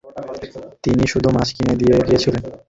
[0.83, 2.43] তিনি শুধু মাছ কিনে দিয়ে গিয়েছিলেন।